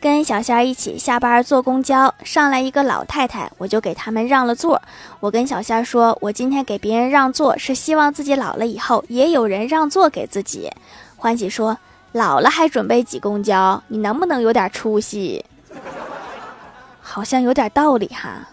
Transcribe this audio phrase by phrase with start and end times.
[0.00, 4.80] 跟小仙儿一起下班坐公交上来一个老太太我就给他们让了座
[5.18, 10.70] 我跟小仙儿说我今天给别人让座是希望自己老了以后也有人让座给自己。
[11.16, 11.76] 欢喜说
[12.12, 15.44] 老了还准备挤公交你能不能有点出息？
[17.02, 18.48] 好像有点道理哈。